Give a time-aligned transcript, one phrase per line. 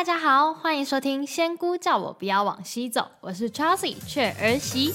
[0.00, 4.94] 大家好，欢迎收听《仙姑叫我不要往西走》，我是 Chelsea 雀儿媳。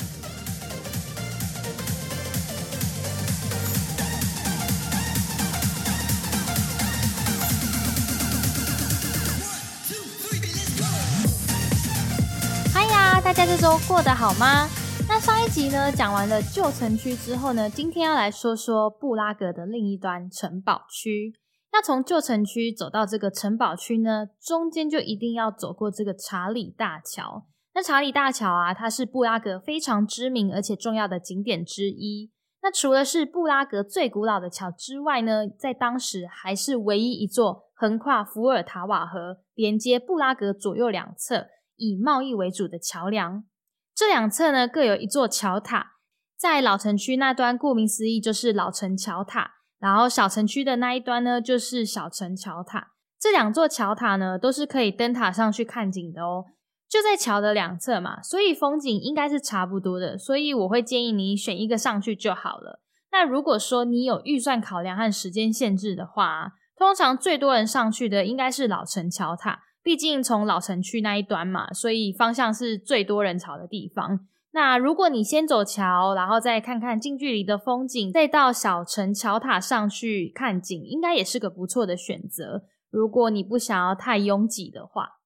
[12.74, 14.68] 嗨呀，大家这周过得好吗？
[15.08, 21.36] 那上一集呢讲完了旧城区之后呢，今天要来说说布拉格的另一端城堡区。
[21.76, 27.48] 那从旧城区走到这个城堡区呢，中间就一定要走过这个查理大桥。
[27.74, 32.32] 那查理大桥啊，它是布拉格非常知名而且重要的景点之一。
[32.62, 43.44] 那除了是布拉格最古老的桥之外呢，在当时还是唯一一座横跨伏尔塔瓦河，连接布拉格左右两侧以贸易为主的桥梁。
[43.94, 45.98] 这两侧呢各有一座桥塔，
[46.38, 49.55] 在老城区那端，顾名思义就是老城桥塔；
[49.86, 52.88] 然后小城区的那一端呢，就是小城桥塔。
[53.20, 56.46] 这两座桥塔呢，都是可以登塔上去看景的哦，
[56.90, 60.18] 就在桥的两侧嘛，所以风景应该是差不多的。
[60.18, 62.82] 所以我会建议你选一个上去就好了。
[63.12, 69.60] 那如果说你有预算考量和时间限制的话，通常最多人上去的应该是老城桥塔。
[69.84, 74.22] 毕竟从老城区那一端嘛，所以方向是最多人潮的地方。
[74.56, 82.64] 那如果你先走桥，然后再看看近距离的风景，再到小城桥塔上去看景，应该也是个不错的选择。
[82.90, 85.18] 如果你不想要太拥挤的话，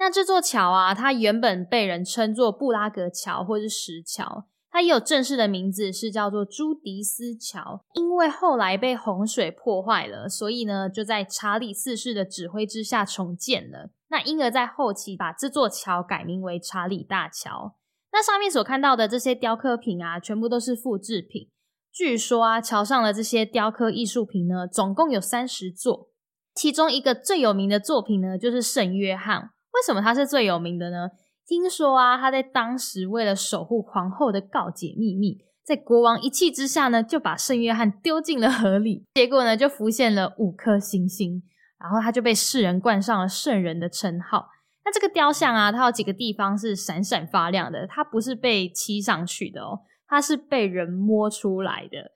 [0.00, 4.46] 那这座桥啊，它原本被人称作布拉格桥或是石桥。
[4.72, 7.84] 它也有正式的名字，是叫做朱迪斯桥。
[7.92, 13.90] 因为后来被洪水破坏了，所以呢，就在查理四世的指挥之下重建了。
[14.08, 17.76] 那因而，在后期把这座桥改名为查理大桥。
[18.14, 21.48] 那上面所看到的这些雕刻品啊，全部都是复制品。
[21.92, 26.10] 据说啊，桥上的这些雕刻艺术品呢，总共有三十座。
[26.54, 29.50] 其中一个最有名的作品呢，就是圣约翰。
[29.72, 31.08] 为什么它是最有名的呢？
[31.44, 41.42] 听说啊，他在当时为了守护皇后的告解秘密，在国王一气之下呢，就把圣约翰丢进了河里，结果呢，就浮现了五颗星星，
[41.80, 44.46] 然后他就被世人冠上了圣人的称号。
[44.84, 52.12] 那这个雕像啊，它有几个地方是闪闪发亮的，它不是被漆上去的哦，它是被人摸出来的。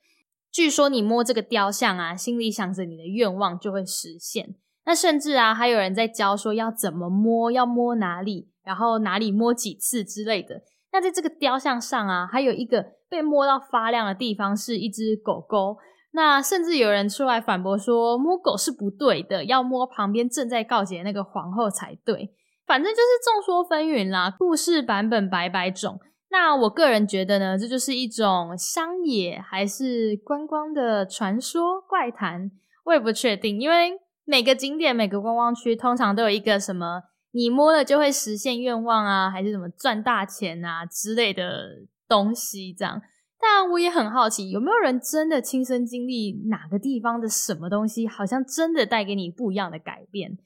[0.52, 4.56] 据说你摸这个雕像啊，心里想着你的愿望就会实现。
[4.84, 8.50] 那甚至啊，还有人在教说要怎么摸，要摸哪里。
[8.64, 10.60] 然后哪里摸几次之类的。
[10.92, 15.78] 那在这个雕像上啊，还有一个被摸到发亮的地方，是一只狗狗。
[16.12, 22.34] 那甚至有人出来反驳说，摸狗是不对的，要摸旁边正在告解那个皇后才对。
[22.68, 25.98] 反正就是众说纷纭啦，故事版本百百种。
[26.30, 32.50] 那我个人觉得呢，这就是一种乡野还是观光的传说怪谈，
[32.84, 33.58] 我也不确定。
[33.58, 33.92] 因为
[34.26, 37.04] 每个景点、每个观光区通常都有一个什么。
[37.30, 41.68] 你摸了就会实现愿望啊，还是什么赚大钱啊之类的
[42.06, 42.74] 东西？
[42.74, 43.00] 这样，
[43.40, 50.36] 但我也很好奇，有没有人真的亲身经历哪个地方的什么东西，好像真的带给你不一样的改变？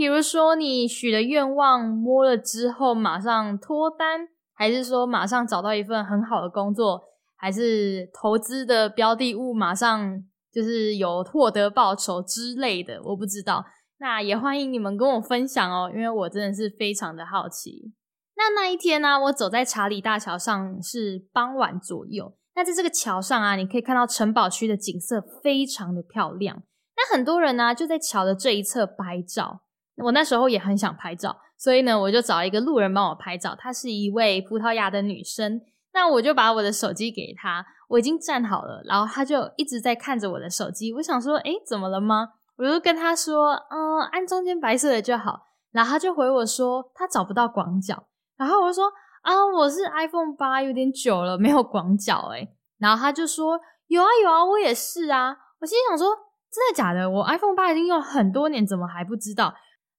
[0.00, 7.02] 比如说，你许的愿望摸了之后马上脱单，还是说马上找到一份很好的工作，
[7.36, 12.98] 还是投资的标的物马上就是有获得报酬之类的？
[13.04, 13.62] 我不知道。
[13.98, 17.92] 那也欢迎你们跟我分享哦，因为我真的是非常的好奇。
[18.36, 22.34] 那那一天呢，我走在查理大桥上是傍晚左右。
[22.56, 26.62] 那在这个桥上啊，你可以看到城堡区的景色非常的漂亮。
[26.96, 29.60] 那很多人呢就在桥的这一侧拍照。
[30.02, 33.54] 我那时候也很想拍照，所以呢我就找一个路人帮我拍照。
[33.58, 35.60] 她是一位葡萄牙的女生。
[35.92, 40.92] 那我就把我的手机给她，我已经站好了，然后她就一直在看着我的手机。
[40.94, 42.28] 我想说，诶，怎么了吗？
[42.56, 45.40] 我就跟她说，嗯，按中间白色的就好。
[45.72, 48.04] 然后她就回我说，她找不到广角。
[48.36, 48.84] 然后我就说，
[49.22, 55.36] 啊，我是 iPhone 八，有点久了，没有广角诶然后她就说，有啊有啊，我也是啊。
[55.60, 56.08] 我心想说，
[56.52, 57.10] 真的假的？
[57.10, 59.52] 我 iPhone 八已经用很多年，怎么还不知道？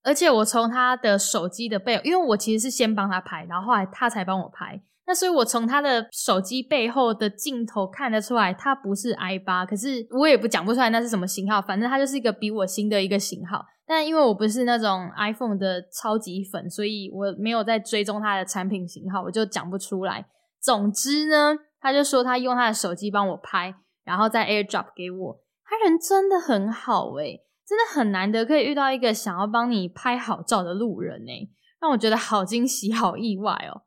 [0.03, 4.81] 而且我从他的手机的背，因为我其实是先帮他拍，然后后来他才帮我拍。
[5.05, 11.61] 那所以，我从他的手机背后的镜头看得出来，它不是 i 八，可是我也不讲不出来那是什么型号。
[11.61, 13.65] 反正它就是一个比我新的一个型号。
[13.85, 20.25] 但因为我不是那种 iPhone 的超级粉，所以我没有在追踪它的产品型号，我就讲不出来。
[20.61, 23.75] 总之呢，他就说他用他的手机帮我拍，
[24.05, 25.39] 然后再 AirDrop 给我。
[25.65, 31.31] 他人真的很好诶，真的很难得可以遇到一个想要帮你拍好照的路人呢，
[31.79, 33.83] 让我觉得好惊喜、好意外哦。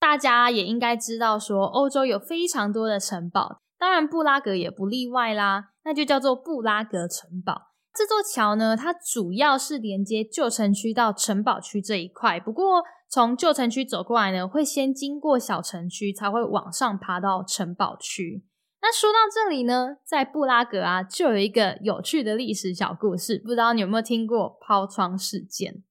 [0.00, 5.72] 大家也应该知道，说欧洲有非常多的城堡，当然布拉格也不例外啦。
[5.84, 7.72] 那就叫做布拉格城堡。
[7.92, 12.40] 这座桥呢，它主要是连接旧城区到城堡区这一块。
[12.40, 18.46] 不过，从旧城区走过来呢，会先经过小城区，才会往上爬到城堡区。
[18.84, 25.82] 那说到这里呢，在布拉格啊，就有一个有趣的历史小故事，不知道你有没有听过抛窗事件？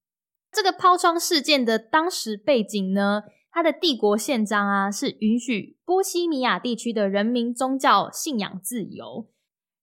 [0.52, 9.28] 这个抛窗事件的当时背景呢，它的帝国宪章啊，是允许波西米亚地区的人民宗教信仰自由。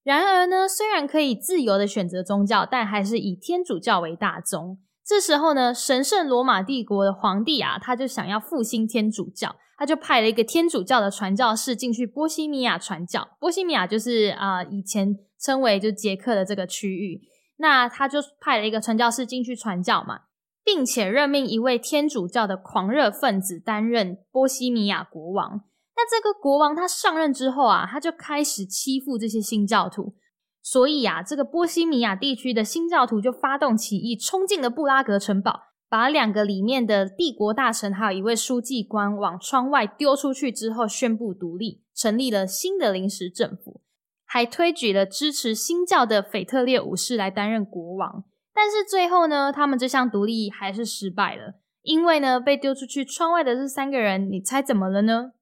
[0.03, 4.79] 然而呢，虽然可以自由的选择宗教，但还是以天主教为大宗。
[5.05, 13.27] 这时候呢，神圣罗马帝国的皇帝啊，他就想要复兴天主教，他就派了一个天主教的传教士进去波西米亚传教。
[13.39, 17.19] 波西米亚就是啊，以前称为就捷克的这个区域。
[17.57, 20.19] 那他就派了一个传教士进去传教嘛，
[20.63, 25.63] 并且任命一位天主教的狂热分子担任波西米亚国王。
[25.95, 30.13] 那这个国王他上任之后啊，他就开始欺负这些新教徒，
[30.61, 35.59] 所以啊，这个波西米亚地区的新教徒就发动起义，冲进了布拉格城堡，
[35.91, 43.81] 把两个里面的帝国大臣还有一位书记官往窗外丢出去之后，宣布独立，成立了新的临时政府，
[44.25, 48.23] 还推举了支持新教的腓特烈武士来担任国王。
[48.53, 55.33] 但是最后呢，他们这项独立还是失败了，因为呢，被丢出去窗外的这三个人，你猜怎么了呢？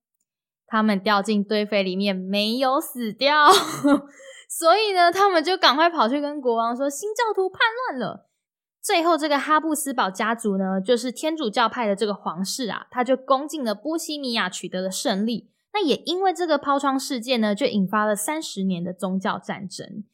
[0.65, 3.51] 他们掉进堆肥里面，没有死掉，
[4.49, 7.59] 所以呢，他们就赶快跑去跟国王说：“新教徒叛
[7.91, 8.25] 乱了。”
[8.89, 15.51] 最后，这个哈布斯堡家族呢，就是天主教派的这个皇室啊，他就攻进了波西米亚，取得了胜利。
[15.73, 20.05] 那也因为这个抛窗事件呢，就引发了三十年的宗教战争。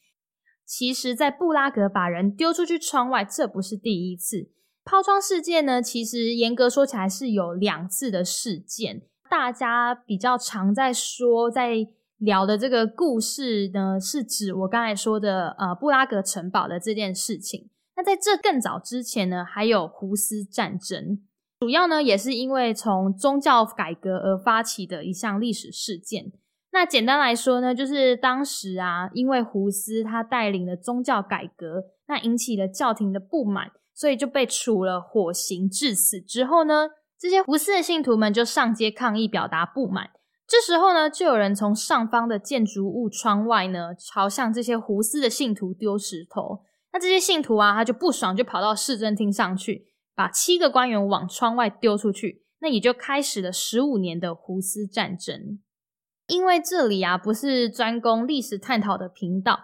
[0.65, 4.49] 其实，在布拉格把人丢出去窗外，这不是第一次
[4.83, 5.81] 抛窗事件呢。
[5.81, 9.03] 其实严格说起来，是有两次的事件。
[9.29, 11.87] 大家比较常在说、在
[12.17, 17.69] 聊的这个故事呢，是指我刚才说的呃布拉格城堡的这件事情。
[17.95, 21.19] 那在这更早之前呢，还有胡斯战争，
[21.59, 26.31] 主要呢也是因为从宗教改革而发起的一项历史事件。
[26.71, 36.19] 那简单来说呢，就是当时啊，因为胡斯他带领了宗教改革，那引起了教廷的不满，所以就被处了火刑致死。
[36.19, 36.89] 之后呢？
[37.17, 40.09] 这些胡斯的信徒们就上街抗议，表达不满。
[40.45, 46.65] 这时候呢，就有人从上方的建筑物窗外呢，朝向这些胡斯的信徒丢石头。
[46.95, 52.45] 那这些信徒啊，他就不爽，就跑到市政厅上去，把七个官员往窗外丢出去。
[52.59, 55.59] 那也就开始了十五年的胡斯战争。
[56.27, 59.59] 因为这里啊，不是专攻历史探讨的频道，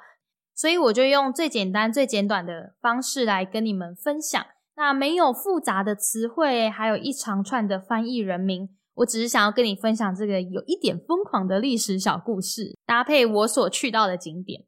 [0.54, 4.45] 所以我就用最简单、最简短的方式来跟你们分享。
[4.75, 14.66] 那没有复杂的词汇，还有一长串的翻译人名，我只是想要跟你分享这个有一点疯狂的历史小故事，搭配我所去到的景点。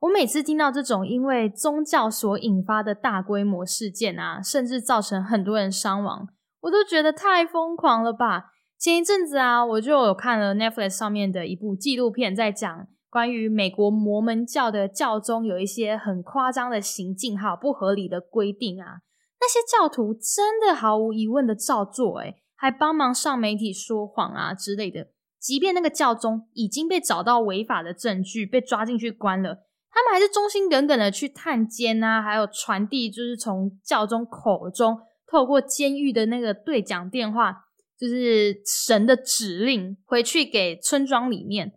[0.00, 6.28] 我每次听到这种因为宗教所引发的大规模事件啊，甚至造成很多人伤亡，
[6.62, 8.52] 我都觉得太疯狂了吧。
[8.78, 12.88] 前一阵子啊，我就有看了 Netflix 上面的一部纪录片，在讲。
[13.10, 19.00] 关于美国摩门教的教宗有一些很夸张的行径，还有不合理的规定啊，
[19.40, 25.08] 那些教徒真的毫无疑问的照做，诶还帮忙上媒体说谎啊之类的。
[25.40, 37.64] 即便那个教宗已经被找到违法的证据，被抓进去关了，他们还是忠心耿耿的去探监啊，还有传递，就是从教宗口中透过监狱的那个对讲电话，
[37.98, 41.72] 就是神的指令回去给村庄里面。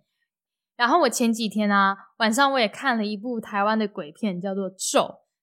[0.75, 5.01] 然后我前几天啊，晚上我也看了一部台湾的鬼片，叫做《咒》，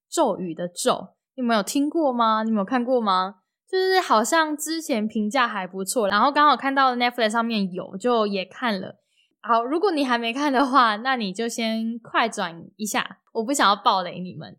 [0.09, 2.43] 咒语的咒，你们有听过吗？
[2.43, 3.35] 你们有看过吗？
[3.69, 8.97] 就是好像之前评价还不错，然后刚好看到 Netflix 上面有，就也看了。
[9.41, 14.55] 好，如果你还没看的话，那你就先快转一下，我不想要暴雷你们。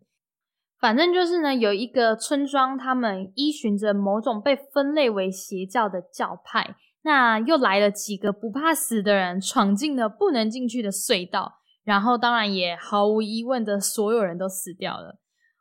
[0.79, 6.75] 反正就是呢，有一个村庄，他们依循着某种被分类为邪教的教派。
[7.03, 15.19] 那又来了几个不怕死的人，闯进了不能进去的隧道，然后当然也毫无疑问的所有人都死掉了。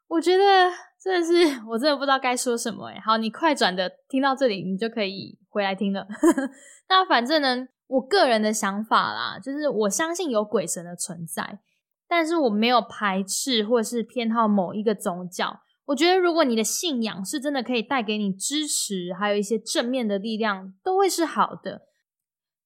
[0.09, 3.01] 我觉得真的是，我真的不知道该说什么哎。
[3.05, 6.07] 好，你快转的听到这里，你就可以回来听了。
[6.89, 11.61] 那反正呢，我个人的想法啦，就是我相信有鬼神的存在，
[12.09, 15.61] 但是我没有排斥或是偏好某一个宗教。
[15.87, 21.83] 我觉得，如果你的信仰是真的可以带给你支持，还有一些正面的力量，都会是好的。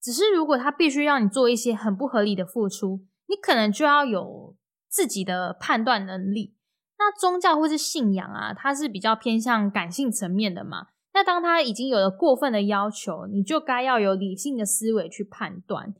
[0.01, 4.55] 只是如果他必须让你做一些很不合理的付出，你可能就要有
[4.89, 6.55] 自己的判断能力。
[6.99, 10.89] 那宗教或是信仰啊，它是比较偏向感性层面的嘛。
[11.17, 15.95] 那当他已经有了过分的要求，你就该要有理性的思维去判断。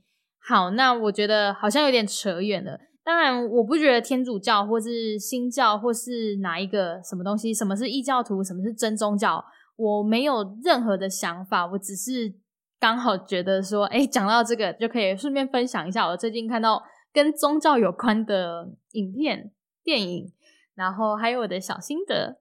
[0.47, 2.79] 好，那我觉得好像有点扯远了。
[3.03, 9.43] 当然，我不觉得天主教或是新教或是哪一个什么东西，什么是异教徒，什么是真宗教，
[9.77, 11.67] 我没有任何的想法。
[11.67, 12.35] 我只是
[12.79, 19.51] 刚好觉得说，哎，讲到这个就可以顺便分享一下我最近看到跟宗教有关的影片、
[19.83, 20.31] 电影，
[20.75, 22.37] 然后还有我的小心得。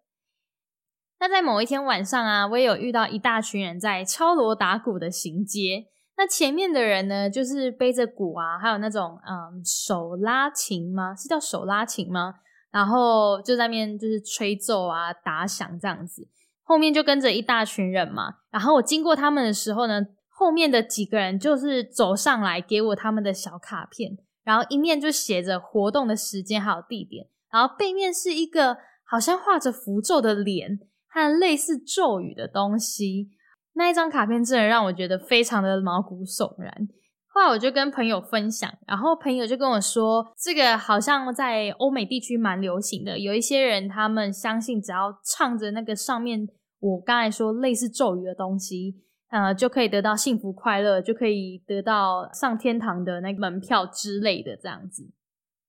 [1.25, 5.87] 那在某一天晚上啊，我也有遇到一大群人在敲锣打鼓的行街。
[6.17, 11.15] 那前面的人呢，就是背着鼓啊，还有那种嗯手拉琴吗？
[11.15, 12.35] 是叫手拉琴吗？
[12.69, 16.27] 然后就在面就是吹奏啊、打响这样子。
[16.61, 18.35] 后面就跟着一大群人嘛。
[18.51, 30.79] 然后我经过他们的时候呢，后面的几个人就是走上来给我他们的小卡片，然后一面就写着活动的时间还有地点，然后背面是一个好像画着符咒的脸
[31.15, 33.29] 和类似咒语的东西。
[33.73, 36.89] 那一张卡片真的让我觉得非常的毛骨悚然。
[37.27, 43.17] 后来我就跟朋友分享，然后朋友就跟我说，这个好像在欧美地区蛮流行的。
[43.17, 46.47] 有一些人他们相信，只要唱着那个上面
[46.79, 48.95] 我刚才说类似咒语的东西，
[49.29, 55.11] 呃，就可以得到幸福快乐，就可以得到上天堂的那个门票之类的这样子。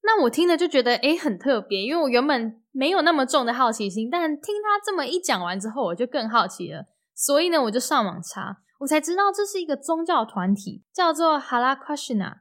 [0.05, 6.85] 那我听了就觉得诶很特别，因为我原本没有那么重的好奇心，但听他这么一讲完之后，我就更好奇了。
[7.15, 12.41] 所以呢，我就上网查，我才知道这是一个宗教团体，叫做 Halakrishna。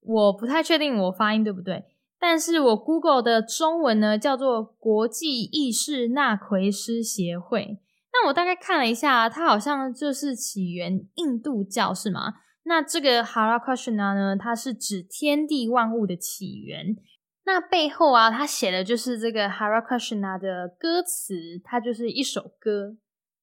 [0.00, 1.84] 我不太确定我发音对不对，
[2.18, 7.78] 但是我 Google 的中文呢叫做国际意识纳奎师协会。
[8.12, 12.34] 那我大概看了一下，它好像就是起源印度教是吗？
[12.64, 16.96] 那这个 Halakrishna 呢，它是指天地万物的起源。
[17.48, 22.94] 那背后啊，它写的就是这个 Hara Krishna 的歌词，它就是一首歌。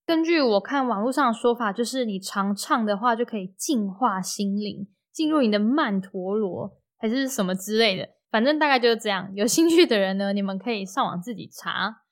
[0.05, 9.31] 根据我看网络上的说法，就是你常唱的话就可以净化心灵，进入你的曼陀罗还是什么之类的，反正大概就是这样。
[9.33, 12.03] 有兴趣的人呢，你们可以上网自己查。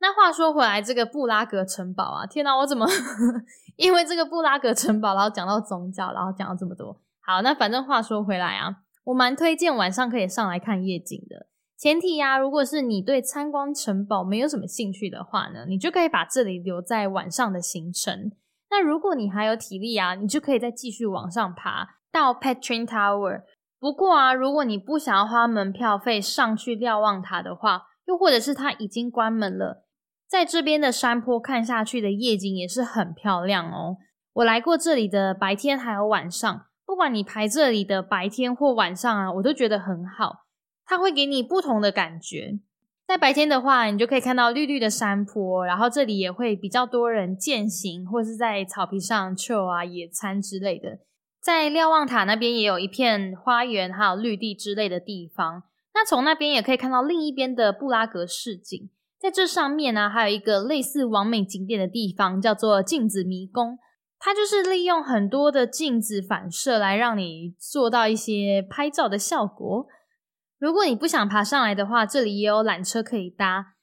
[0.00, 2.84] 那话说回来，这个布拉格城堡啊，天哪，我怎么
[3.78, 7.00] 因为这个布拉格城堡，然后讲到宗教，然后讲到这么多？
[7.24, 8.74] 好，那反正话说回来啊，
[9.10, 11.46] 我蛮推荐晚上可以上来看夜景的。
[11.76, 18.32] 前提呀，如果是你对参观城堡没有什么兴趣的话呢，你就可以把这里留在晚上的行程。
[18.70, 23.42] 那如果你还有体力啊，你就可以再继续往上爬到 Petrin Tower。
[23.80, 29.86] 不过啊，如果你不想要花门票费上去瞭望塔的话，又或者是它已经关门了，
[30.28, 33.96] 在这边的山坡看下去的夜景也是很漂亮哦。
[34.34, 40.46] 我来过这里的白天还有晚上，不管你排这里的白天或晚上啊，我都觉得很好。
[40.84, 42.58] 它会给你不同的感觉。
[43.06, 50.98] 在白天的话，你就可以看到绿绿的山坡，然后这里也会比较多人践行，或是在草皮上 chill 啊、野餐之类的。
[51.40, 55.62] 在瞭望塔那边也有一片花园，还有绿地之类的地方。
[55.94, 58.90] 那从那边也可以看到另一边的布拉格市景。
[59.16, 63.78] 在这上面呢，还有一个类似完美景点的地方，叫做镜子迷宫。
[64.22, 69.86] 它就是利用很多的镜子反射来让你做到一些拍照的效果。
[70.58, 73.74] 如果你不想爬上来的话，这里也有缆车可以搭。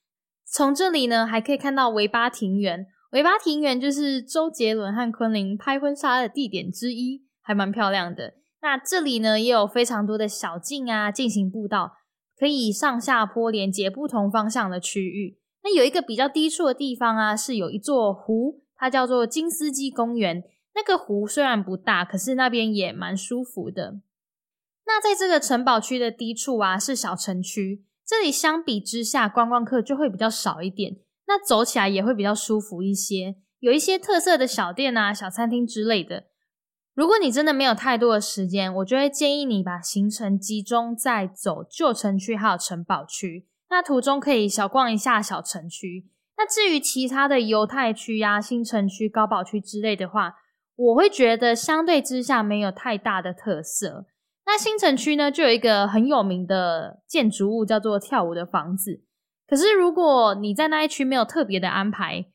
[0.46, 2.86] 从这里呢，还可以看到维巴庭园。
[3.14, 8.36] 维巴庭园就是周杰伦和昆凌拍婚纱的地点之一，还蛮漂亮的。
[8.62, 11.94] 那这里呢，也有非常多的小径啊，进行步道，
[12.38, 15.40] 可以上下坡连接不同方向的区域。
[15.64, 20.44] 那有一个比较低处的地方啊，是有一座湖，它叫做金斯基公园。
[20.76, 24.00] 那个湖虽然不大，可是那边也蛮舒服的。
[24.86, 36.28] 那在这个城堡区的低处啊，是小城区，这里相比之下观光客就会比较少一点，那走起来也会比较舒服一些，有一些特色的小店啊、小餐厅之类的。
[36.94, 46.08] 如果你真的没有太多的时间，我就会建议你把行程集中在走旧城区还有城堡区，那途中可以小逛一下小城区。
[46.38, 50.36] 那至于其他的犹太区呀、新城区、高堡区之类的话，
[50.76, 54.06] 我会觉得相对之下没有太大的特色。
[54.46, 59.04] 那新城区呢，就有一个很有名的建筑物，叫做跳舞的房子。
[59.48, 62.28] 可是如果你在那一区没有特别的安排，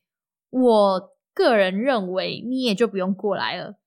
[0.49, 3.79] 我个人认为你也就不用过来了。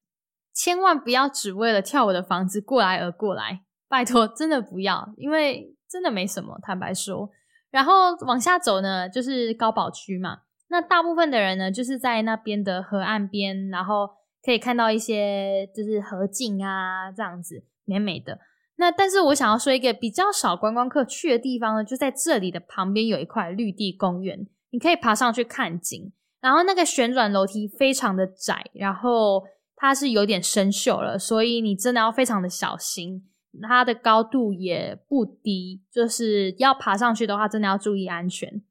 [0.54, 6.58] 千万不要只为了跳舞的房子过来而过来，拜托，真的不要，因为真的没什么。
[6.62, 7.30] 坦白说，
[7.70, 10.40] 然后往下走呢，就是高保区嘛。
[10.68, 14.08] 那大部分的人呢，就是在那边的河岸边，然后
[14.44, 17.64] 可以看到一些就是河景啊，这样子。
[17.88, 18.40] 美美的
[18.78, 26.12] 那，但是我想要说一个比较少观光客去的地方呢，就在这里的旁边有一块绿地公园，你可以爬上去看景。
[26.40, 29.44] 然后那个旋转楼梯非常的窄，然后
[29.76, 33.28] 它是有点生锈了，所以你真的要非常的小心。
[33.62, 38.62] 它的高度也不低，就是要爬上去的话，真的要注意安全。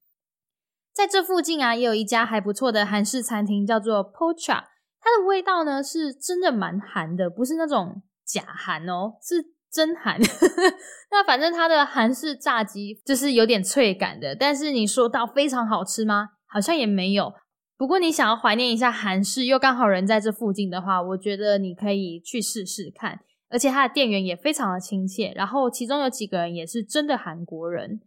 [0.94, 4.63] 在这附近啊，也有一家还不错的韩式餐厅，叫做 Pocha。
[5.01, 10.20] 它的味道呢，是真的蛮韩的，不是那种假韩哦，是真韩。
[11.12, 16.30] 那反正它的韩式炸鸡就是有点脆感的，但是你说到非常好吃吗？
[16.48, 17.34] 好像也没有。
[17.77, 23.20] 不过你想要怀念一下韩式，又刚好人在这附近的话，我觉得你可以去试试看。
[23.50, 28.02] 而且他的店员也非常的亲切，然后其中有几个人也是真的韩国人。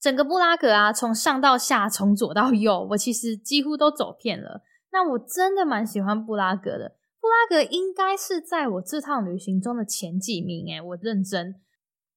[0.00, 4.62] 整个布拉格啊，从上到下，从左到右，我其实几乎都走遍了。
[4.92, 11.54] 那我真的蛮喜欢布拉格的，布拉格应该是在我这趟旅行中的前几名诶，我认真。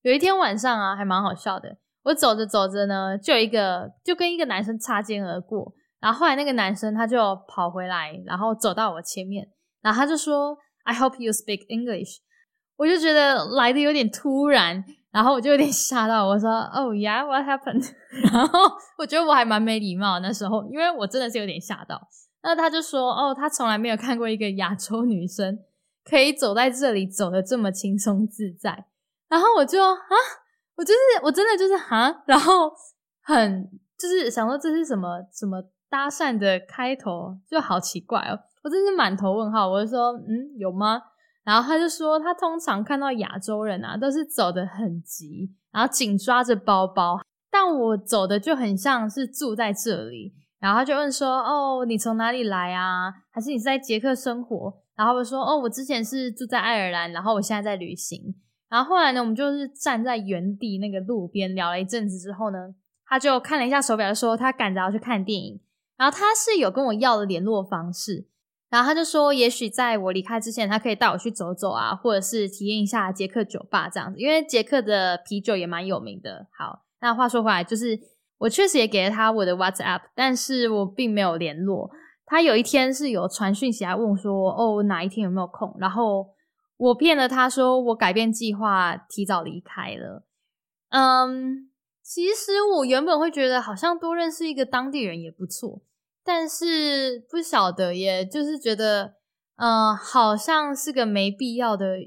[0.01, 1.77] 有一天晚上啊，还蛮好笑的。
[2.03, 9.49] 我走着走着呢，就有一个就跟一个男生擦肩而过，然后后来那个男生他就跑回来，然后走到我前面，
[9.81, 12.19] 然后他就说：“I hope you speak English。”
[12.79, 14.81] 我就觉得来的有点突然，
[15.11, 16.25] 然后我就有点吓到。
[16.25, 17.91] 我说：“Oh yeah, what happened？”
[18.31, 18.57] 然后
[18.97, 22.07] 我觉得我还蛮没礼貌那时候，因为我真的是有点吓到。
[22.41, 25.59] 那他就说：“哦，他从来没有看过一个亚洲女生
[26.09, 28.85] 可以走在这里走的这么轻松自在。”
[29.27, 29.97] 然后我就啊，
[30.77, 32.71] 我就是我真的就是啊，然后
[33.21, 33.69] 很
[33.99, 38.39] 就是想说这是什么什么搭讪的开头，就好奇怪哦。
[38.63, 39.67] 我真是满头问号。
[39.69, 41.01] 我就说：“嗯，有吗？”
[41.49, 50.35] 然后他就说，他通常看到亚洲人啊，都是走得很急，然后紧抓着包包，但我走的就很像是住在这里。
[50.59, 53.11] 然后他就问说：“哦，你从哪里来啊？
[53.31, 58.35] 还是你在捷克生活？”然后我说：“哦，我之前是住在爱尔兰，然后我现在在旅行。”
[58.69, 62.75] 然后后来呢，我们就是站在原地那个路边聊了一阵子之后呢，
[63.07, 65.59] 他就看了一下手表，说他赶着要去看电影。
[65.97, 68.27] 然后他是有跟我要的联络方式。
[68.69, 76.47] 然后他就说，也许在我离开之前，他可以带我去走走啊，或者是体验一下捷克酒吧这样子，因为捷克的啤酒也蛮有名的。
[76.55, 77.99] 好，那话说回来，就是
[78.37, 81.89] 我确实也给了他我的 WhatsApp，但是我并没有联络
[82.27, 82.43] 他。
[82.43, 85.75] 有一天是有传讯息来问说，哦，哪一天有没有空？
[85.79, 86.27] 然后
[86.77, 90.23] 我骗了他说我改变计划，提早离开了。
[90.89, 91.71] 嗯，
[92.03, 95.81] 其实我原本会觉得好像多认识一个当地人也不错。
[96.31, 99.15] 但是不晓得，耶就是觉得，
[99.55, 101.97] 嗯，好像是个没必要的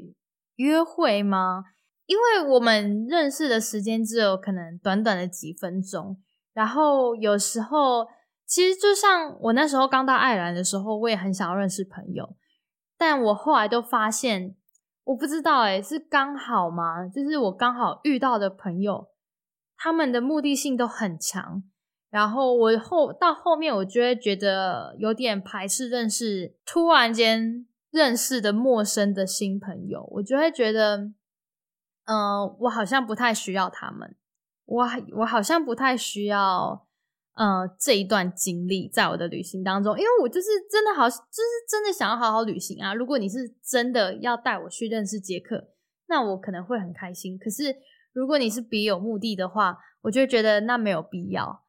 [0.55, 1.65] 约会吗？
[2.07, 8.07] 因为我们认识的时间只有可能短短的几分钟，然后有时候
[8.47, 12.37] 其实就像我那时候刚到爱尔兰的时候，我也很想要认识朋友，
[12.97, 14.55] 但我后来都发现，
[15.03, 17.09] 我不知道，诶是刚好吗？
[17.09, 19.09] 就是我刚好遇到的朋友，
[19.77, 21.65] 他们的目的性都很强。
[22.13, 31.11] 然后我后到后面，我就会觉得有点排斥认识突然间认识的陌生的新朋友，我就会觉得，
[32.05, 34.15] 嗯，我好像不太需要他们，
[34.67, 34.85] 我
[35.21, 36.87] 我好像不太需要，
[37.37, 41.23] 嗯，这一段经历在我的旅行当中，因为我就是真的好，就是
[41.67, 42.93] 真的想要好好旅行啊。
[42.93, 45.71] 如果你是真的要带我去认识杰克，
[46.09, 47.39] 那我可能会很开心。
[47.39, 47.75] 可是
[48.13, 51.62] 如果你是别有目的的话，我就觉得那没有必要。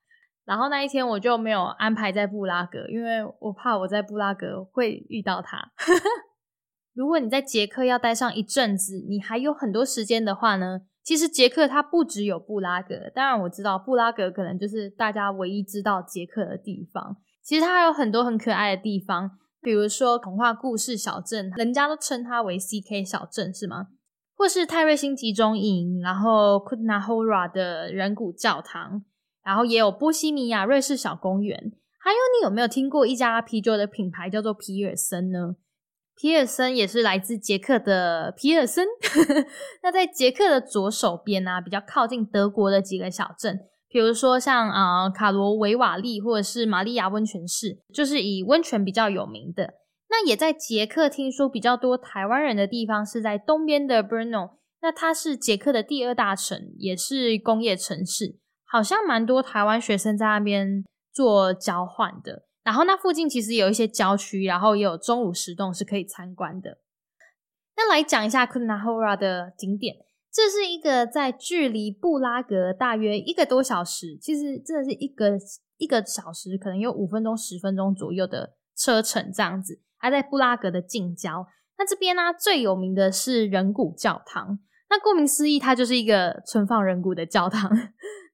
[0.46, 5.72] 然后那一天我就没有安排在布拉格，因为我怕我在布拉格会遇到他。
[6.94, 17.18] 如果你在捷克要待上一阵子，你还有很多时间的话呢，其实捷克它不只有布拉格，当然我知道布拉格可能就是大家唯一知道捷克的地方。
[17.42, 23.88] 其实它还有很多很可爱的地方，比如说童话故事小镇，人家都称它为 CK 小镇，是吗？
[24.36, 29.04] 或是泰瑞星集中营，然后库纳霍拉的人骨教堂。
[29.44, 35.56] 然后也有波西米亚瑞士小公园，还有你有没有听过一家啤酒的品牌叫做皮尔森呢？
[36.16, 38.88] 皮尔森也是来自捷克的皮尔森。
[39.82, 49.74] 那在捷克的左手边呢，比较靠近德国的几个小镇，比如说像啊卡罗维瓦利或者是玛利亚温泉市，就是以温泉比较有名的。
[50.10, 54.52] 那也在捷克听说比较多台湾人的地方是在东边的 Brno，
[54.84, 58.38] 那它是捷克的第二大城，也是工业城市。
[58.74, 60.84] 好像蛮多台湾学生在那边
[61.14, 66.80] 做交换的，然后那附近其实有一些郊区，然后也有中午石洞是可以参观的。
[67.78, 69.98] 那来讲一下 Kunahora 的景点，
[70.32, 75.38] 这是一个在距离布拉格大约一个多小时，其实真的是一个
[75.78, 81.46] 一个小时，可能有五分钟、十分钟左右的车程这样子，还在布拉格的近郊。
[81.78, 84.58] 那这边呢，最有名的是人骨教堂。
[84.90, 87.70] 那顾名思义，它就是一个存放人骨的教堂。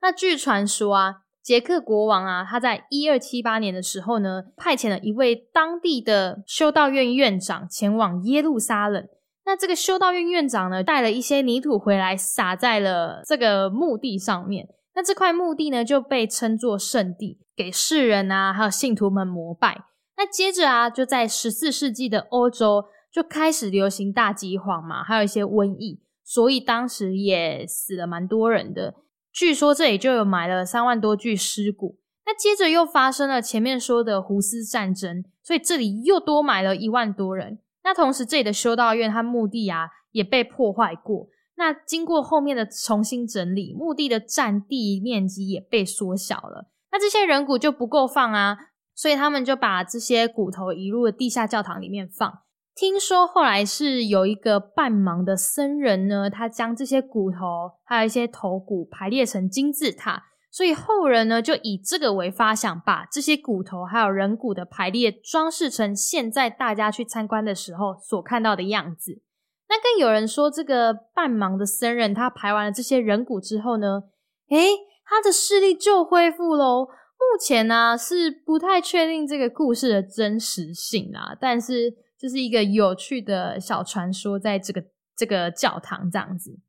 [0.01, 9.07] 那据传说啊，捷克国王啊，他在一二七八年的时候呢，派遣了一位当地的修道院院长前往耶路撒冷。
[9.45, 14.67] 那这个修道院院长呢，带了一些泥土回来，撒在了这个墓地上面。
[14.95, 19.85] 那这块墓地呢，就被称作圣地，给世人啊，还有信徒们膜拜。
[20.17, 28.93] 那接着啊，就在十四世纪的欧洲就开始流行大饥荒嘛，还有一些瘟疫，所以当时也死了蛮多人的。
[29.31, 31.97] 据说这里就有埋了三万多具尸骨。
[32.25, 37.59] 那接着又发生了前面说的胡斯战争，所以这里又多埋了一万多人。
[37.83, 41.27] 那同时这里的修道院和墓地啊也被破坏过。
[41.55, 46.69] 那经过后面的重新整理，墓地的占地面积也被缩小了。
[46.91, 48.57] 那这些人骨就不够放啊，
[48.93, 52.41] 所以他们就把这些骨头移入了地下教堂里面放。
[52.79, 57.37] 听说后来是有一个半盲的僧人呢，他将这些骨头
[57.83, 60.27] 还有一些头骨排列成金字塔。
[60.49, 69.21] 所以后人呢，就以这个为发想，把这些骨头还有人骨的排列装饰成现在大家去参观的时候所看到的样子。
[69.67, 74.03] 那更有人说，这个半盲的僧人他排完了这些人骨之后呢，
[74.51, 74.69] 诶，
[75.05, 76.85] 他的视力就恢复喽。
[76.85, 84.83] 目前呢是不太确定这个故事的真实性啦，但是就是一个有趣的小传说，在这个
[85.15, 86.59] 这个教堂这样子。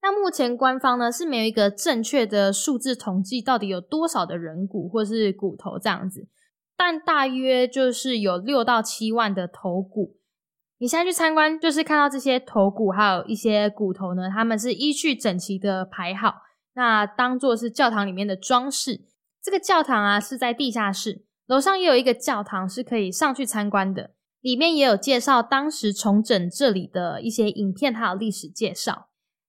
[0.00, 6.28] 那目前官方呢是没有一个正确的数字统计，到底有多少的人骨或是骨头这样子，
[6.76, 10.16] 但大约就是有六到七万的头骨。
[10.78, 16.42] 你现在去参观，就是看到这些头骨，还有一些骨头呢，他们是依序整齐的排好，
[16.74, 19.06] 那当做是教堂里面的装饰。
[19.42, 24.13] 这个教堂啊是在地下室，楼上也有一个教堂是可以上去参观的，
[24.44, 29.08] 里面也有介绍当时重整这里的一些影片，还有历史介绍。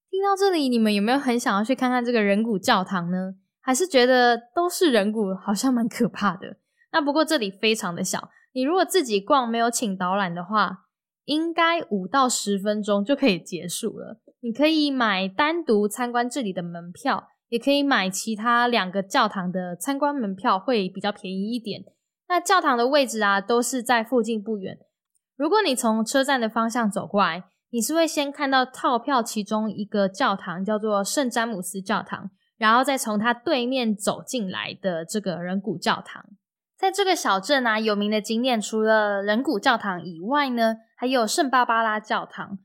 [0.10, 3.36] 听到这里，你们有没有很想要去看看这个人骨教堂呢？
[3.60, 6.56] 还是觉得都是人骨，好像蛮可怕的？
[6.94, 10.86] 那不过这里非常的小，你如果自己逛，没有请导览的话，
[11.26, 14.22] 应该五到十分钟就可以结束了。
[14.40, 21.84] 你可以买单独参观这里的门票，也可以买其他两个教堂的参观门票，会比较便宜一点。
[22.28, 24.78] 那教堂的位置啊，都是在附近不远。
[25.36, 27.44] 如果你从车站的方向走过来。
[27.72, 36.24] 你是会先看到套票其中一个教堂叫做圣詹姆斯教堂，然后再从它对面走进来的这个人骨教堂。
[36.78, 42.60] 在这个小镇啊，有名的景点除了人骨教堂以外呢，还有圣巴巴拉教堂。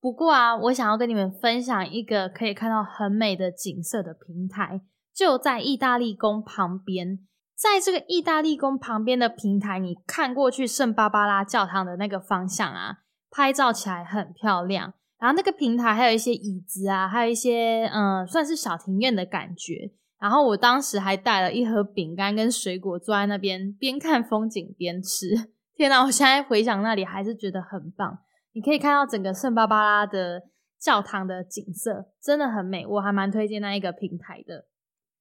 [0.00, 7.18] 不过啊，我想要跟你们分享一个可以看到很美的景色的平台，就在意大利宫旁边。
[7.56, 12.98] 在这个意大利宫旁边的平台，你看过去圣巴巴拉教堂的那个方向啊。
[13.36, 19.90] 拍照起来很漂亮，然后那个平台还有一些椅子啊，还有一些嗯，算是小庭院的感觉。
[20.20, 25.34] 然后我当时还带了一盒饼干跟水果，坐在那边边看风景边吃。
[25.74, 28.16] 天哪，我现在回想那里还是觉得很棒。
[28.52, 30.40] 你可以看到整个圣巴巴拉的
[30.80, 32.86] 教堂的景色，真的很美。
[32.86, 34.66] 我还蛮推荐那一个平台的。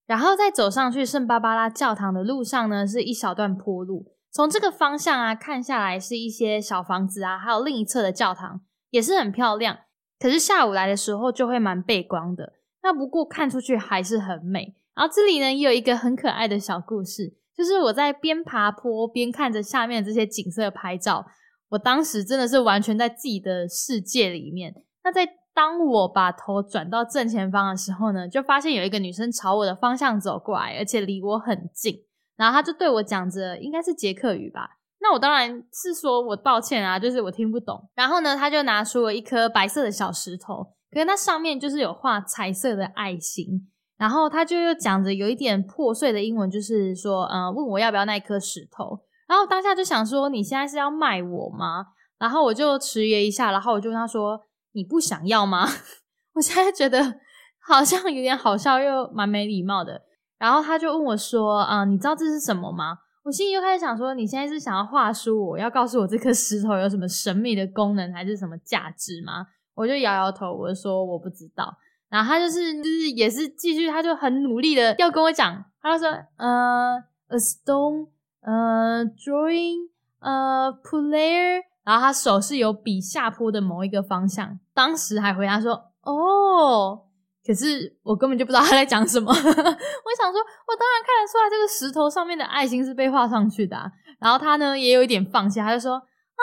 [0.05, 4.13] 然后再走上去圣巴巴拉教堂的路上呢，是一小段坡路。
[4.31, 9.77] 从这个方向啊看下来，是一些小房子啊，还有另一侧的教堂也是很漂亮。
[10.19, 12.53] 可是下午来的时候就会蛮背光的。
[12.81, 14.75] 那不过看出去还是很美。
[14.95, 21.25] 然后这里呢也有一个很可爱的小故事，就是我在边爬坡边看着下面这些景色拍照，
[21.69, 24.73] 我当时真的是完全在自己的世界里面。
[25.03, 31.95] 那在当我把头转到正前方的时候呢，就发现有一个女生朝我的方向走过来，而且离我很近。
[32.35, 34.77] 然后她就对我讲着，应该是捷克语吧。
[34.99, 37.89] 那我当然是说我抱歉啊，就是我听不懂。
[37.93, 43.69] 然后呢，他就拿出了一颗白色的小石头，可是那上面就是有画彩色的爱心。
[43.97, 48.99] 然后他就又讲着有一点破碎的英文，就是说，嗯，问我要不要那颗石头。
[49.27, 51.85] 然后当下就想说，你现在是要卖我吗？
[52.17, 54.39] 然后我就迟疑一下，然后我就跟他说，
[54.73, 55.67] 你不想要吗？
[56.33, 57.19] 我现在觉得
[57.59, 60.01] 好像有点好笑，又蛮没礼貌的。
[60.37, 71.73] 然后他就问我说：“啊，你知道这是什么吗？”我心里又开始想说：“你现在是想要画书，我要告诉我这颗石头有什么神秘的功能，还是什么价值吗？”我就摇摇头，我说：“我不知道。”
[72.09, 75.63] 然后他就是就是也是继续，他就很努力的要跟我讲。
[75.81, 78.07] 他就说：“呃，a stone，
[78.41, 84.59] 呃，drawing，呃，player。”然后他手是有比下坡的某一个方向。
[84.73, 87.07] 当时还回答说：“哦。”
[87.45, 89.29] 可是我根本就不知道他在讲什么。
[89.33, 93.75] 我想说，我当然看得出来这个石头上面的爱心是被画上去的。
[93.75, 96.41] 啊然后他呢也有一点放弃，他就说：“啊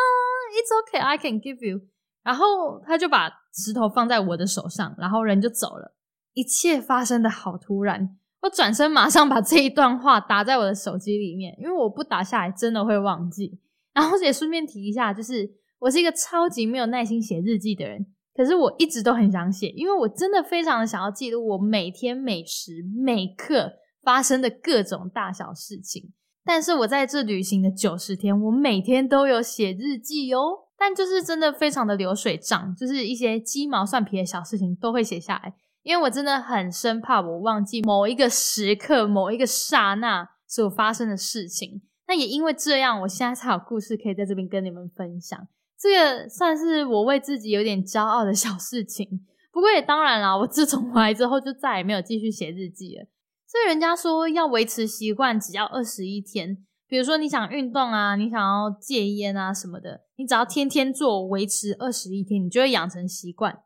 [0.53, 1.81] ，It's okay, I can give you。”
[2.23, 5.95] 然后他就把石头放在我的手上，然后人就走了。
[6.35, 13.59] 一切发生的好突然，我转身马上把这一段话打在我的手机里面，因为我不打下来真的会忘记。
[13.95, 26.13] 然后也顺便提一下，就是我是一个超级没有耐心写日记的人，可是我一直都很想写，因为我真的非常的想要记录我每天每时每刻发生的各种大小事情。
[26.45, 30.41] 但是我在这旅行的九十天，我每天都有写日记哟，
[30.79, 41.83] 但就是真的非常的流水账，就是一些鸡毛蒜皮的小事情都会写下来，因为我真的很生怕我忘记某一个时刻、某一个刹那所发生的事情。
[42.09, 45.47] 那也因为这样，我现在才有故事可以在这边跟你们分享。
[45.81, 53.07] 这个算是我为自己有点骄傲的小事情，不过也当然啦，我自从回来之后就再也没有继续写日记了。
[53.47, 56.59] 所以人家说要维持习惯，只要二十一天。
[56.87, 63.63] 比如说你想运动啊，你想要戒烟啊什么的，你只要天天做，维持二十一天，你就会养成习惯。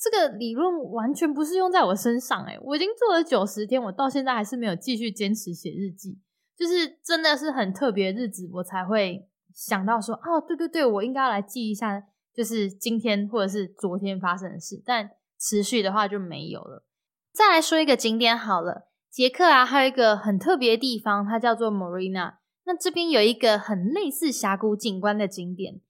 [0.00, 6.18] 这个理论完全不是用在我身上，诶我已经做了九十天，我到现在还是没有继续坚持写日记，
[6.56, 9.27] 就是真的是很特别日子，我才会。
[9.58, 12.00] 想到说哦，对对对，我应该要来记一下，
[12.32, 14.80] 就是今天或者是昨天发生的事。
[14.86, 16.84] 但持续的话就没有了。
[17.32, 22.34] 再来说一个景点好了，捷克啊，还有一个很特别的地方，它叫做 Marina。
[22.66, 25.80] 那这边有一个很类似峡谷景观的景点。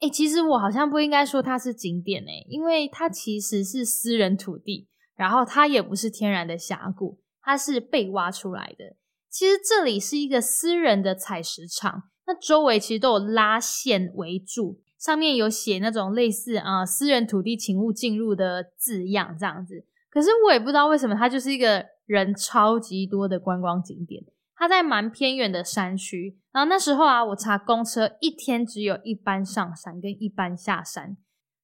[0.00, 8.96] 哎，其实我好像不应该说它是景点哎，因为它其实是私人土地，然后它也不是天然的峡谷，它是被挖出来的。
[9.30, 12.10] 其实这里是一个私人的采石场。
[12.26, 19.84] 那周围其实都有拉线围住，上面有写那种类似啊私人土地请勿进入的字样这样子。
[20.10, 24.24] 可是我也不知道为什么，它就是一个人超级多的观光景点。
[24.56, 31.18] 它在蛮偏远的山区，然后那时候啊，我查公车一天只有一班上山跟一班下山。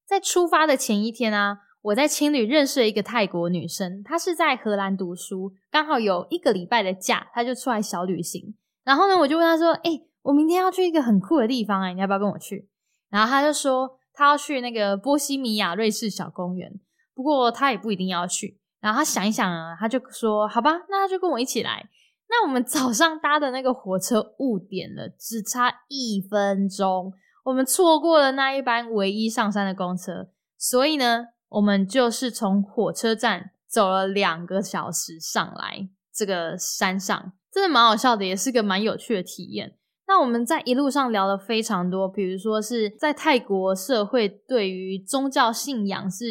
[0.05, 8.53] 在出发的前一天啊，我在青旅认识了一个泰国女生，她是在荷兰读书，刚好有一个礼拜的假，她就出来小旅行。
[8.83, 12.69] 然后呢，我就问她说：“哎。”我明天要去一个很酷的地方哎，你要不要跟我去？
[13.09, 16.79] 然后他就说他要去那个波西米亚瑞士小公园，
[17.13, 18.59] 不过他也不一定要去。
[18.79, 21.89] 然后他想一想啊，他就说好吧，那他就跟我一起来。
[22.29, 39.75] 那我们早上搭的那个火车误点了，只差一分钟，我们错过了那一班唯一上山的公车，所以呢，我们就是从火车站走了两个小时上来这个山上，真的蛮好笑的，也是个蛮有趣的体验。
[40.11, 46.25] 那我们在一路上聊了非常多，比如说是在泰国社会对于宗教信仰是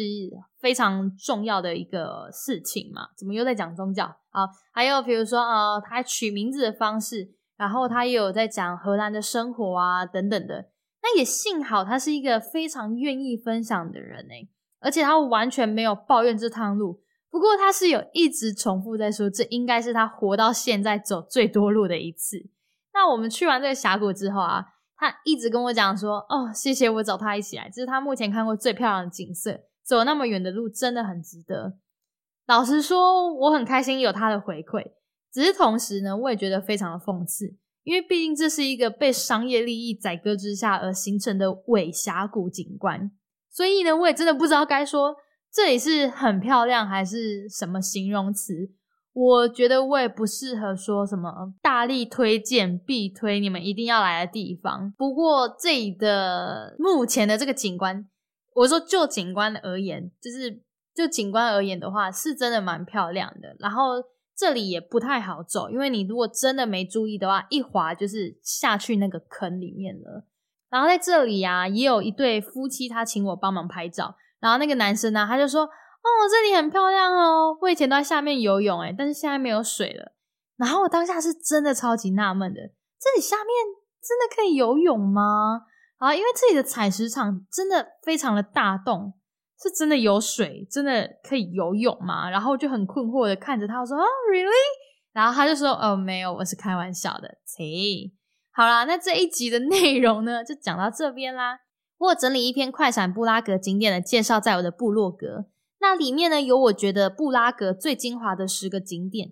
[0.59, 3.07] 非常重要的一个事情嘛？
[3.17, 4.05] 怎么又在讲宗教？
[4.29, 10.69] 好，还有比如说呃，他取名字的方式，然后他也有在讲荷兰的生活啊等等的。
[11.01, 14.47] 那也幸好他是一个非常愿意分享的人哎，
[14.79, 17.01] 而且他完全没有抱怨这趟路。
[17.31, 22.47] 不过他是有一直重复在说，这应该是他活到现在走最多路的一次。
[22.93, 29.61] 那我们去完这个峡谷之后啊，他一直跟我讲说：“哦，谢谢我找他一起来，这是他目前看过最漂亮的景色。
[29.83, 31.77] 走那么远的路真的很值得。”
[32.47, 34.83] 老实说，我很开心有他的回馈，
[35.31, 43.11] 只是同时呢，我也觉得非常的讽刺，因为毕竟这是一个被商业利益宰割之下而形成的伪峡谷景观，
[43.49, 45.15] 所以呢，我也真的不知道该说
[45.53, 48.71] 这里是很漂亮还是什么形容词。
[49.13, 54.93] 我觉得我也不适合说什么大力推荐、必推你们一定要来的地方。
[54.97, 58.07] 不过这里的目前的这个景观，
[58.53, 60.61] 我说就景观而言，就是
[60.95, 63.53] 就景观而言的话，是真的蛮漂亮的。
[63.59, 64.01] 然后
[64.33, 70.25] 这里也不太好走，因为你如果真的没注意的话，一滑就是下去那个坑里面了。
[70.69, 74.15] 然后在这里啊，也有一对夫妻，他请我帮忙拍照。
[74.39, 75.67] 然后那个男生呢，他就说。
[76.01, 77.57] 哦，这里很漂亮哦！
[77.61, 80.13] 我以前都在下面游泳，诶但是现在没有水了。
[80.57, 82.59] 然后我当下是真的超级纳闷的，
[82.99, 83.47] 这里下面
[84.01, 85.63] 真的可以游泳吗？
[85.97, 89.13] 啊，因为这里的采石场真的非常的大洞，
[89.61, 92.29] 是真的有水，真的可以游泳吗？
[92.29, 94.49] 然后就很困惑的看着他，我说啊，really？
[95.13, 97.37] 然后他就说，哦，没有，我是开玩笑的。
[97.45, 98.11] 切，
[98.53, 101.59] 好啦，那这一集的内容呢，就讲到这边啦。
[101.97, 105.45] 我整理一篇快闪布拉格景点的介绍，在我的部落格。
[105.81, 109.31] 那里面呢有我觉得布拉格最精华的十个景点。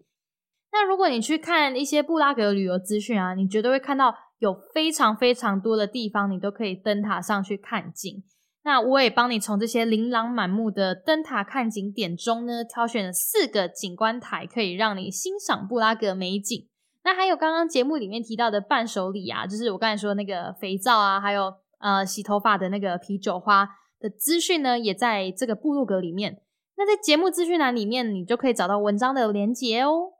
[0.71, 8.23] 那如果你去看一些布拉格旅游资讯啊，你绝对会看到有非常非常多的地方，你都可以登塔上去看景。
[8.63, 16.67] 那我也帮你从这些琳琅满目的灯塔看景点中呢，挑选了四个景观台，可以让你欣赏布拉格美景。
[17.03, 23.69] 那还有刚刚节目里面提到的伴手礼啊，就是我刚才说那个肥皂啊，还有呃洗头发的那个啤酒花。
[23.99, 26.41] 的资讯呢，也在这个部落格里面。
[26.77, 30.13] 那在节目资讯栏里面，你就可以找到文章的连结哦。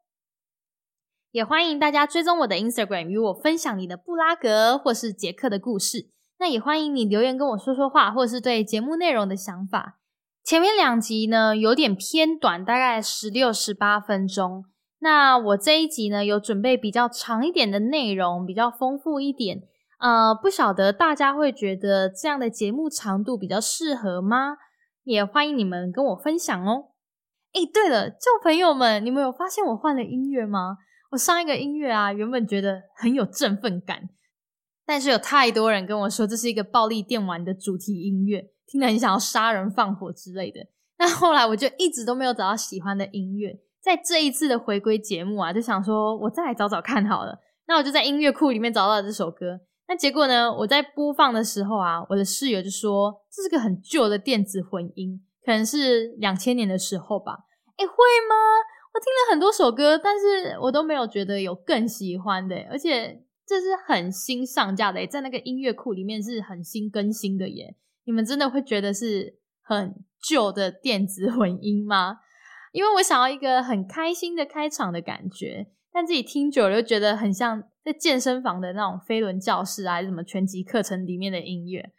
[1.31, 6.09] 也欢迎大家追踪我的 Instagram，与我分享你的布拉格或是捷克的故事。
[6.39, 9.99] 那也欢迎你留言跟我说说话，或是对节目内容的想法。
[10.43, 14.65] 前面两集呢有点偏短，大概十六、十八分钟。
[14.99, 19.61] 那我这一集呢有准备比较长一点的内容，比较丰富一点。
[19.99, 24.57] 呃，不晓得大家会觉得这样的节目长度比较适合吗？
[25.03, 26.91] 也欢迎你们跟我分享哦。
[27.53, 30.77] 哎，对了，旧朋友们，你们有发现我换了音乐吗？
[31.11, 34.09] 我上一个音乐啊，原本觉得很有振奋感。
[34.85, 40.59] 但是有太多人跟我说这是一个暴力电玩的主题音乐，听得很想要杀人放火之类的。
[40.97, 47.39] 那后来我就一直都没有找到喜欢的音乐，在这一次的回归节目啊，就想说我再来找找看好了。
[47.67, 49.59] 那我就在音乐库里面找到了这首歌。
[49.89, 57.39] 那结果呢，我在播放的时候啊，我的室友就说这是个很旧的电子混音，可能是两千年的时候吧。
[57.75, 57.93] 哎，会
[58.29, 58.35] 吗？
[58.93, 63.25] 我听了很多首歌，但是我都没有觉得有更喜欢的，而且。
[63.49, 67.75] 这是很新上架的，在那个音乐库里面是很新更新的耶。
[68.05, 72.19] 你们真的会觉得是很旧的电子混音吗？
[72.73, 81.91] 因为我想要一个很开心的开场的感觉，但自己听久了又觉得很像在健身房的那种飞轮教室啊，还是什么拳击课程里面的音乐。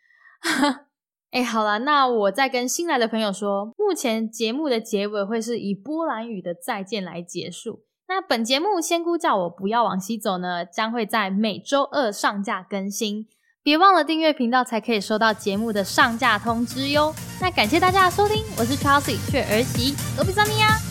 [1.33, 7.85] 哎，好了，那我再跟新来的朋友说，目前节目的结尾会是以波兰语的再见来结束。
[8.09, 13.29] 那本节目仙姑叫我不要往西走呢，将会在每周二上架更新，
[13.62, 17.14] 别忘了订阅频道才可以收到节目的上架通知哟。
[17.40, 20.89] 那感谢大家的收听，我是 Chelsea 雀儿媳，隔壁三米呀。